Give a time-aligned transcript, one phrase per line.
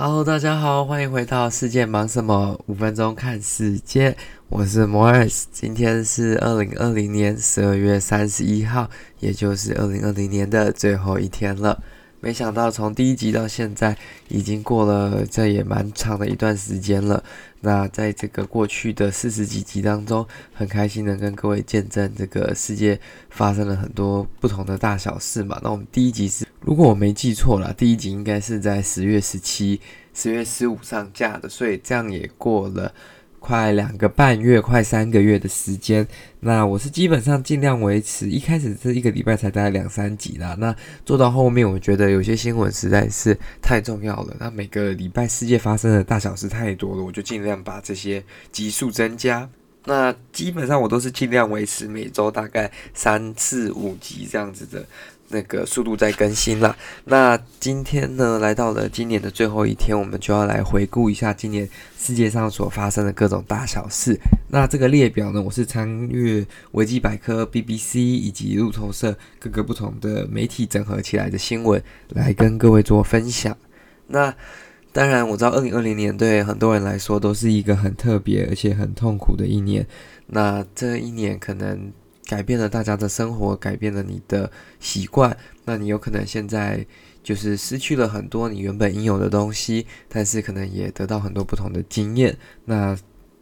[0.00, 2.56] Hello，大家好，欢迎回到世界忙什么？
[2.66, 4.16] 五分钟看世界，
[4.48, 5.46] 我是 Morris。
[5.50, 8.88] 今天是二零二零年十二月三十一号，
[9.18, 11.82] 也就是二零二零年的最后一天了。
[12.20, 13.96] 没想到从第一集到现在，
[14.28, 17.22] 已经过了这也蛮长的一段时间了。
[17.60, 22.98] 那在这个过去的四十几集当中，很开心能跟各位见证这个世界
[23.30, 25.60] 发生了很多不同的大小事嘛。
[25.62, 29.80] 那我们第一集是，如果我没记错啦，第一集应该是在十月十七、
[30.12, 32.92] 十月十五上架的，所以这样也过了。
[33.38, 36.06] 快两个半月，快三个月的时间，
[36.40, 38.28] 那我是基本上尽量维持。
[38.28, 40.74] 一开始这一个礼拜才大概两三集啦，那
[41.04, 44.36] 做到后面，我觉得有些新闻实在是太重要了。
[44.38, 49.48] 那每个礼拜世界发生的大小事太多了，我就尽量把这些集数增加。
[49.84, 54.84] 那基本上我都是尽量维持每周大概三四五集这样子的。
[55.30, 56.76] 那个速度在更新啦。
[57.04, 64.18] 那今天呢，来到了今年的最后一天，我们就要来回顾一下今年世界上所发生的各种大小事。
[64.50, 73.56] 那这个列表呢，我是参阅维基百科、BBC 以及路透社各个不同的媒体整合起来的新闻，来跟各位做分享。
[74.06, 74.34] 那
[74.92, 79.86] 当然，我知道二零二零年对很多人来说都是一个很特别而且很痛苦的一年。
[80.26, 81.92] 那这一年可能。
[82.28, 85.34] 改变了大家的生活，改变了你的习惯，
[85.64, 86.86] 那你有可能现在
[87.22, 92.36] 就是失去了很多你原本应有的东西，但是可能也得到很多不同的经验。
[92.66, 92.94] 那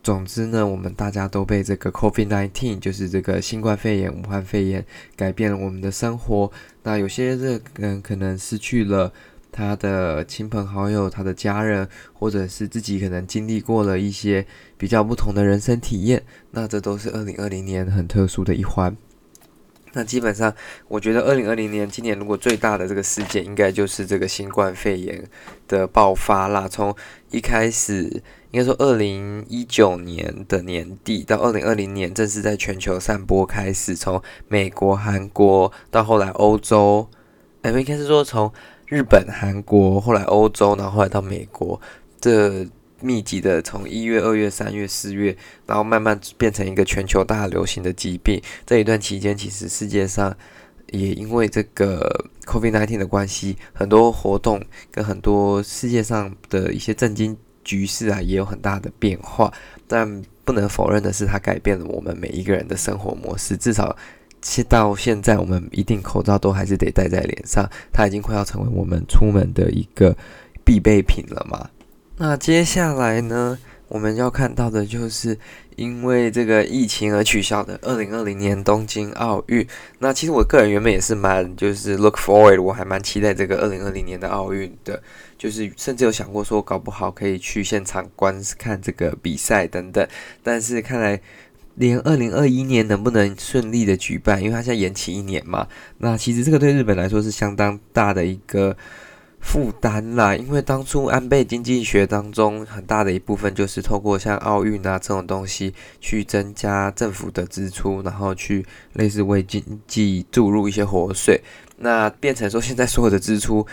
[0.05, 6.53] 总之呢，我们大家都被这个 COVID-19，就是这个新冠肺炎、武汉肺炎改变了我们的生活。
[6.85, 7.35] 那有些
[7.75, 9.13] 人可能失去了。
[9.57, 18.95] 他的亲朋好友、他的家人，或者是自己，可能经历过了一些比较不同的人生体验，那这都是二零二零年很特殊的一环。
[19.95, 20.55] 那基本上，
[20.89, 25.25] 我觉得二零二零年今年如果最大的这个事件，应该就是这个新冠肺炎
[25.67, 26.69] 的爆发啦。
[26.69, 26.95] 从
[27.31, 28.03] 一开始，
[28.51, 37.09] 应该说二零一九年的年底到二零二零年正式在全球散播开始，从美国、韩国到后来欧洲，
[37.63, 38.53] 哎，应该是说从。
[38.87, 41.81] 日本、韩国，后来欧洲，然后来到美国，
[42.21, 42.65] 这
[43.01, 45.37] 密集的从一月、二月、三月、四月，
[45.67, 48.41] 然后慢慢变成一个全球大流行的疾病。
[48.65, 50.37] 这一段期间，其实世界上
[50.93, 59.53] 也因为这个 COVID-19 的关系，很多活动跟很多世界上的一些政经局势啊，也有很大的变化。
[59.89, 63.97] 但不能否认的是，它改变了我们每一个人的生活模式，至少。
[64.63, 70.17] 到现在，我们一定口罩都还是得戴在脸上，它已经快要成为我们出门的一个
[70.65, 71.69] 必备品了嘛。
[72.17, 73.59] 那接下来呢，
[73.89, 75.39] 我们要看到的就是
[75.77, 79.67] 因为这个疫情而取消的二零二零年东京奥运。
[79.99, 85.03] 那其实我个人原本也是蛮就是 look forward，我还蛮期待这个二零二零年的奥运的，
[85.37, 90.07] 就是甚至有想过说搞不好可以去现场观看这个比赛等等，
[90.43, 91.21] 但是看来。
[91.77, 94.43] 连二零二一年能不能顺利的举办？
[94.43, 95.67] 因为它现在延期一年嘛。
[95.99, 98.77] 那其实这个对日本来说是相当大的一个
[99.41, 100.35] 负担啦。
[100.35, 111.41] 因为当初安倍经济学当中很大的一部分就是透过像奥运啊这种东西去增加政府的支出，然后去类似为经济注入一些活水。
[111.79, 113.67] 那变成说现在所有的支出。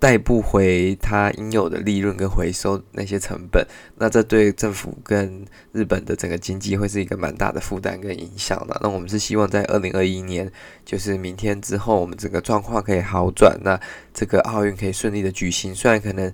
[0.00, 3.64] 带不回它应有的利润跟回收那些成本，
[3.98, 8.76] 那这对政府跟日本的整个经济会是一个蛮大的负担跟影响的。
[8.82, 10.50] 那我们是希望在二零二一年，
[10.84, 13.78] 就是明天之后，我们整个状况可以好转，那
[14.12, 15.72] 这个奥运可以顺利的举行。
[15.74, 16.32] 虽然可能，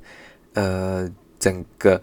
[0.55, 2.01] 呃，整个。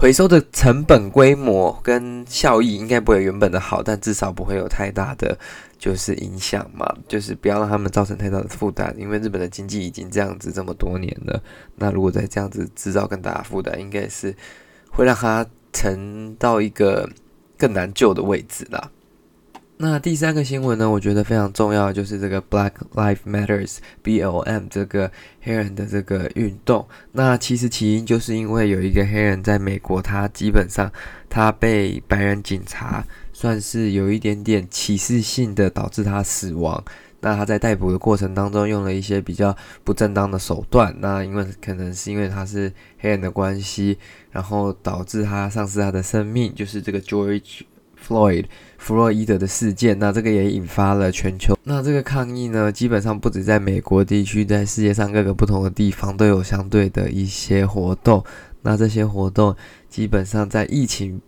[0.00, 5.38] 回收的成本规模跟效益应该不会原本的好，但至少不会有太大的
[5.78, 11.42] 就是影响嘛，就是不要让他们造成太大的负担，因为日本的经济已经这样子这么多年了，
[11.76, 14.34] 那如果再这样子制造更大的负担，应该是
[14.88, 17.06] 会让它沉到一个
[17.58, 18.90] 更难救的位置啦。
[19.82, 25.10] 那第三个新闻呢，我觉得非常重要，就是这个 Black Lives Matters（BLM） 这个
[25.40, 26.86] 黑人的这个运动。
[27.12, 30.92] 那其实起因就是因为有一个黑人在美国，他基本上
[31.30, 36.84] 他被白人警察算是有一点点歧视性的导致他死亡。
[37.22, 40.94] 那他在逮捕的过程当中用了一些比较不正当的手段。
[40.98, 43.96] 那因为可能是因为他是黑人的关系，
[44.30, 47.62] 然后导致他丧失他的生命，就是这个 George。
[48.06, 48.46] Floyd
[48.78, 51.54] 弗洛伊德的事件，那这个也引发了全球。
[51.64, 58.24] 那这个抗议呢，基本上不止在美国地区，在世界上各个不同的地方都有相对的一些活动。
[58.62, 59.54] 那这些活动
[59.88, 61.20] 基本上在疫情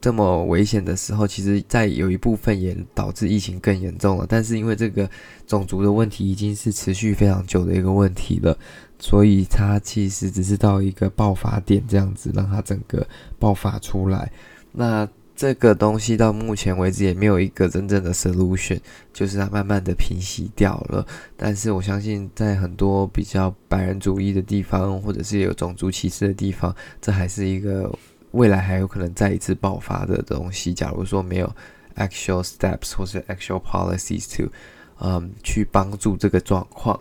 [0.00, 4.26] 这么危险的时候，其实，在有一部分也导致疫情更严重了。
[4.28, 5.08] 但是因为这个
[5.46, 8.56] 种族的问题已经是持续非常久的一个问题了，
[9.00, 13.04] 所以它其实只是到一个爆发点这样子，让它整个
[13.38, 14.30] 爆发出来。
[14.70, 18.80] 那这个东西到目前为止也没有一个真正的 solution，
[19.12, 21.06] 就是它慢慢的平息掉了。
[21.36, 27.92] 但是我相信，在很多比较白人主义的地方，或者是有种族歧视的地方，这还是一个
[28.30, 30.72] 未来还有可能再一次爆发的东西。
[30.72, 31.54] 假如说没有
[31.96, 34.50] actual steps 或是 actual policies to，
[35.00, 36.98] 嗯，去帮助这个状况。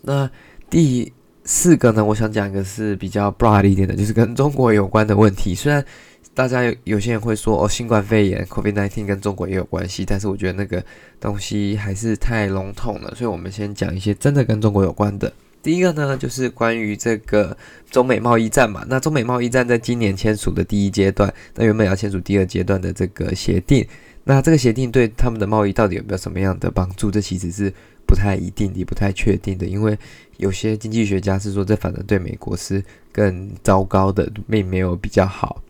[0.00, 0.30] 那
[0.70, 1.12] 第
[1.44, 5.52] 四个呢，我想讲一个是比较 broad 一点的，就是跟中国有关的问题。
[5.52, 5.84] 虽然
[6.34, 10.82] 大家有有些人会说哦，新冠肺炎 （COVID-19） 跟中国也有关系，但是我觉得那个
[11.20, 15.30] 东西还是太笼统了，所以我们先讲一些真的跟中国有关的。
[15.62, 17.56] 第一个呢，就是关于这个
[17.90, 18.84] 中美贸易战嘛。
[18.88, 23.86] 那中美贸易战在今年签署的第一阶段，那原本要签署第二阶段的这个协定，
[24.24, 27.10] 那这个协定对他们的贸易到底有没有什么样的帮助？
[27.10, 27.72] 这其实是
[28.06, 29.96] 不太一定，也不太确定的，因为
[30.38, 32.82] 有些经济学家是说这反而对美国是
[33.12, 35.62] 更糟糕的，并没有比较好。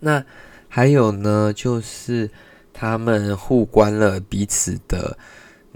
[0.00, 0.24] 那
[0.68, 2.30] 还有呢，就是
[2.72, 5.16] 他们互关了彼此的。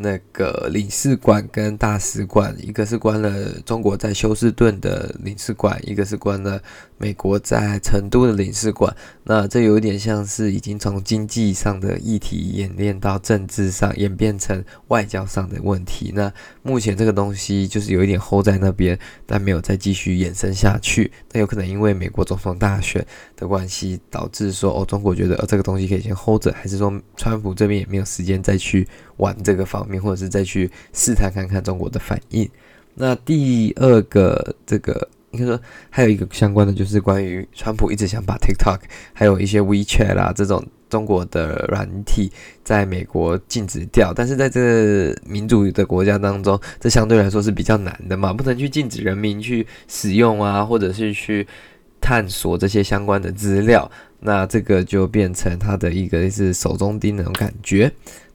[0.00, 6.60] 那个领事馆跟大使馆，一个是关了中国在休斯顿的领事馆，一个是关了
[6.96, 8.94] 美国在成都的领事馆。
[9.24, 16.12] 那这有点像是已经从经济上的议题演练到政治上，演变成外交上的问题。
[16.14, 16.32] 那
[16.62, 21.12] 目前这个东西就是有一点 hold 在那边，但没有再继续延伸下去。
[21.32, 23.06] 那有可能因为美国总统大选
[23.36, 28.88] 的关系，导致说哦，中国觉得呃这个东西可以先 hold 着，还是说川普这边也没有时间再去
[29.20, 32.50] 玩这个方面，或者是再去试探看看中国的反应。
[32.94, 35.58] 那第二个，这个应该说
[35.88, 38.80] 还有一个相关的，就是关于川普一直想把 TikTok
[39.12, 42.32] 还有一些 WeChat 啊这种中国的软体
[42.64, 44.12] 在美国禁止掉。
[44.12, 51.46] 但是在这民主的国家当中，这相对来说是比较难的嘛，不能去禁止人民去使用啊，或者是去
[52.00, 53.88] 探索这些相关的资料。
[54.22, 57.90] 那这个就变成他的一个是手中钉那种感觉。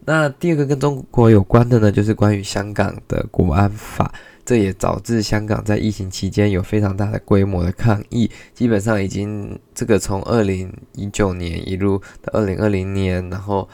[0.05, 4.13] 那第二个跟中国有关的呢，就是关于香港的国安法，
[4.45, 13.67] 这也导致香港在疫情期间有非常大的规模的抗议，基本上已经这个从二零一九年一路到二零二零年，然后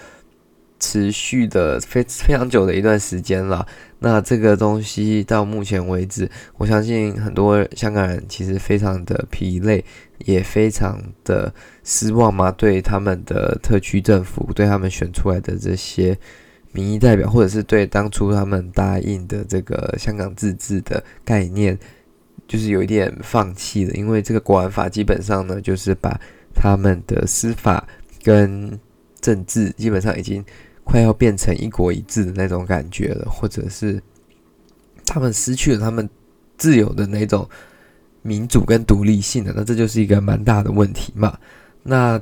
[0.81, 3.65] 持续的非非常久的一段时间了。
[3.99, 9.85] 那这个东西到目前为止，我相信很多香港人其实非常的疲累。
[10.25, 11.51] 也非常的
[11.83, 16.15] 失望嘛，对他们的特区政府，对他们选出来的这些
[16.71, 21.75] 民意代表，或者是对当初他们答应的这个香港自治的概念，
[22.47, 23.93] 就是有一点放弃了。
[23.95, 26.21] 因为这个国安法基本上呢，就是把
[26.53, 27.87] 他们的司法
[28.21, 28.79] 跟
[29.21, 30.45] 政治基本上已经
[30.91, 34.01] 快要变成一国一制的那种感觉了，或者是
[35.05, 36.09] 他们失去了他们
[36.57, 37.47] 自由的那种。
[38.23, 41.35] 民主跟独立性的，那这就是一个蛮大的问题嘛。
[41.81, 42.21] 那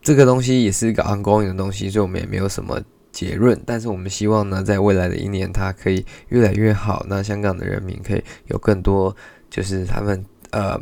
[0.00, 3.56] 这个东西也是一个 ongoing 的东西，所以我们也没有什么结论。
[3.64, 7.06] 但是我们希望呢，在未来的一年，它可以越来越好。
[7.08, 9.14] 那香港的人民可以有更多，
[9.48, 10.76] 就是他们呃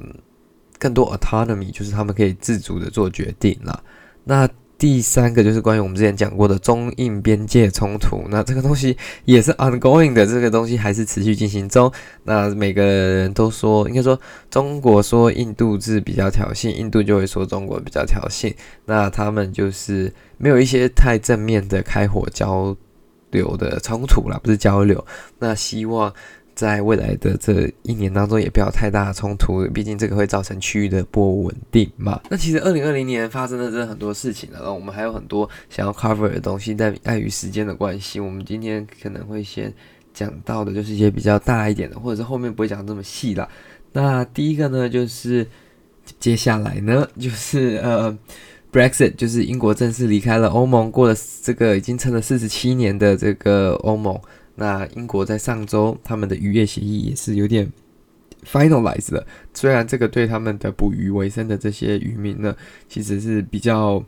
[0.79, 3.85] 更多 autonomy，就是他们可以自主的做决定了。
[4.25, 4.49] 那
[4.81, 8.97] 第三个就是关于我们之前讲过的中印边界冲突，那这个东西
[9.27, 11.93] 也是 ongoing 的，这个东西还是持续进行中。
[12.25, 14.19] 那每个人都说，应该说
[14.50, 18.55] 中国说印度是比较挑衅，印度就会说中国比较挑衅。
[18.87, 22.75] 那他们就是没有一些太正面的开火交
[23.33, 25.05] 流的冲突啦，不是交流。
[25.40, 26.11] 那希望。
[26.61, 32.21] 在未来的这一年当中，也不要太大的冲突，毕竟这个会造成区域的不稳定嘛。
[32.29, 39.73] 那其实二零二零年发生的真的很多事情了，我们还有很多想要 cover 的东西，但碍于时间的关系，我们今天可能会先
[40.12, 43.49] 讲到的就是一些比较大一点的，或者是后面不会讲这么细啦。
[43.95, 45.47] 那第一个呢，就是
[46.19, 48.14] 接下来呢， 就是呃
[48.71, 54.21] ，Brexit，就是英国正式离开了欧盟，过了这个已经撑了四十七年的这个欧盟。
[54.61, 57.67] 那英国在上周他们的渔业协议也是有点
[58.45, 62.55] finalized 了，虽然这个对他们的捕鱼为生的这些渔民呢，
[62.87, 64.05] 其实是比较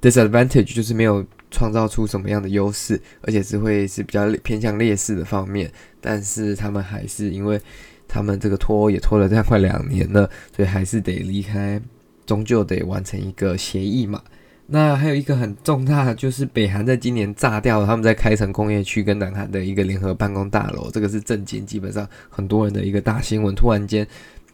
[0.00, 5.68] disadvantage，就是没有创造出什么样的优势，而且是会是比较偏向劣势的方面。
[6.00, 7.60] 但是他们还是因为
[8.06, 11.82] 他们这个脱欧也拖了这样快两年了，所以还是得离开，
[12.24, 14.22] 终究得完成一个协议嘛。
[14.72, 23.52] 那还有一个很重大的，就是北韩在今年炸掉了他们在开城工业区跟南韩的一个联合办公大楼，这个是震惊基本上很多人的一个大新闻。
[23.52, 24.06] 突然间，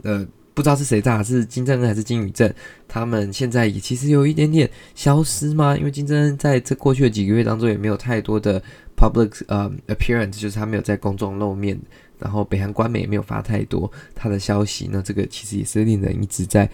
[0.03, 2.53] 呃，不知道是谁炸，是金正恩还是金宇镇？
[2.89, 5.77] 他们现在也其实有一点点消失吗？
[5.77, 8.63] 因为金正恩在这过去的几个月当中也没有太多的
[8.97, 11.79] public 呃、appearance，就是他没有在公众露面。
[12.19, 16.67] 然后北韩官媒也没有发太多他的消息，那这个其实也是令人一直在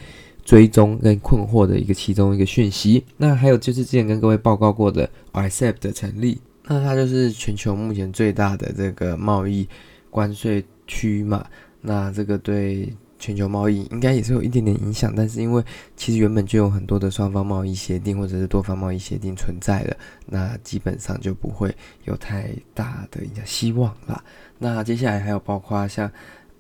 [0.45, 3.05] 追踪跟困惑的一个其中一个讯息。
[3.17, 9.69] 那还有就是之前跟各位报告过的 RCEP 的成立，那它就是全球目前最大的这个贸易
[10.11, 11.47] 关税区嘛。
[11.81, 15.63] 那这个对全球贸易应该也是有一点点影响，但是因为
[15.97, 19.97] 其实原本就有很多的双方贸易协定或者是多方贸易协定存在的，
[20.27, 24.23] 那基本上就不会有太大的影响希望啦。
[24.59, 26.11] 那接下来还有包括像，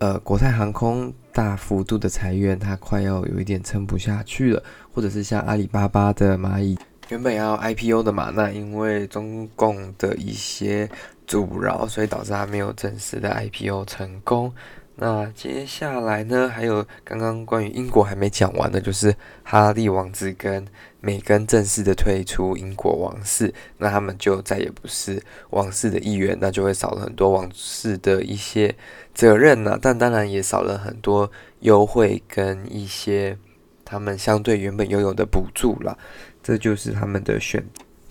[0.02, 4.61] 呃，国泰航空大幅度的裁员，它快要有一点撑不下去了，
[4.92, 6.76] 或者是像阿里巴巴的蚂蚁，
[7.11, 10.90] 原本要 IPO 的嘛，那因为中共的一些
[11.25, 14.52] 阻挠，所以导致它没有正式的 IPO 成功。
[14.96, 20.66] 那接下来呢，还有刚刚关于英国还没讲完的，就是哈利王子跟
[21.00, 25.20] 梅根正式的退出英国王室，那他们就再也不是
[25.50, 28.75] 王室的一员，那就会少了很多王室的一些
[29.14, 31.30] 责任呢，但当然也少了很多
[31.61, 33.37] 优惠跟一些
[33.84, 35.99] 他们相对原本拥有的补助了，
[36.42, 37.64] 这就是他们的选。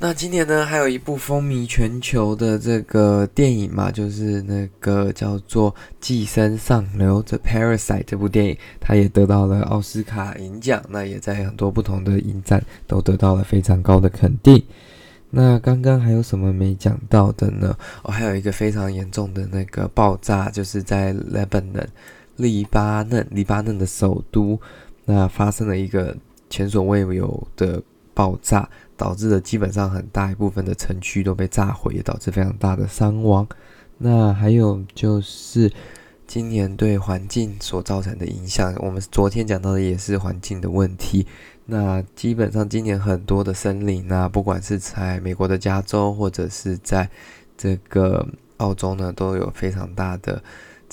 [0.03, 14.63] 那今年呢，还有一部风靡全球的这个电影嘛，就是那个叫做《寄生上流》的《Parasite》这部电影，它也得到了奥斯卡银奖，那也在很多不同的影展都得到了非常高的肯定。
[15.29, 17.77] 那刚刚还有什么没讲到的呢？
[18.01, 21.86] 哦，还有一个非常严重的那个爆炸，就是在 Lebanon，
[22.38, 24.60] 黎巴嫩，黎巴嫩的首都，
[25.05, 26.17] 那发生了一个
[26.50, 27.79] 前所未有的
[28.15, 28.67] 爆炸。
[29.01, 33.48] 导致了基本上很大一部分的城区都被炸毁，也导致非常大的伤亡。
[33.98, 35.72] 那还有就是
[36.27, 41.25] 今年对环境所造成的影响，我们昨天讲到的也是环境的问题。
[41.65, 47.10] 那基本上今年很多的森林啊，不管是在美国的加州或者是在
[47.58, 48.27] 这个
[48.58, 50.43] 澳洲呢，都有非常大的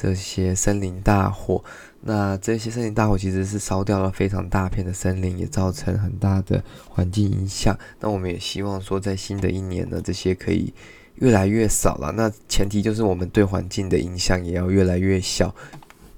[0.01, 1.65] 这些森林大火。
[2.01, 7.77] 那这些森林大火其实是烧掉了非常大片的森林，也造成很大的环境影响。
[7.99, 10.73] 那我们也希望说，在新的一年呢，这些可以
[11.17, 12.13] 越来越少了。
[12.13, 15.53] 那前提就是我们对环境的影响也要越来越小。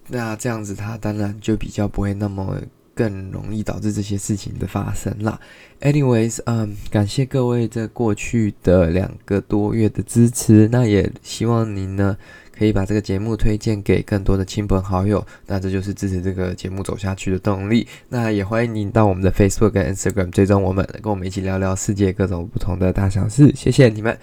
[0.08, 2.60] 那这样子，它当然就比较不会那么
[2.94, 5.40] 更容易导致这些事情的发生啦。
[5.80, 10.68] Anyways，嗯，感谢各位这过去的两个多月的支持。
[10.70, 12.16] 那也希望您呢。
[12.52, 17.88] 可以把这个节目推荐给更多的亲朋好友，那这就是支持这个节目走下去的动力。
[18.10, 23.50] 那也欢迎您到我们的 Facebook 跟 Instagram 追踪我们，跟我们一起聊聊世界各种不同的大小事。
[23.56, 24.18] 谢谢你们。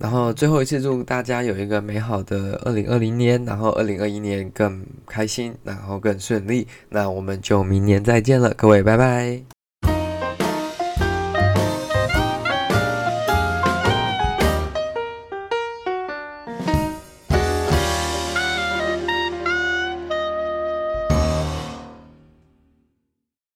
[0.00, 6.66] 然后最后一次祝大家有一个美好的二零二零年，然后二零二一年更开心，然后更顺利。
[6.88, 9.59] 那我们就明年再见了，各位，拜拜。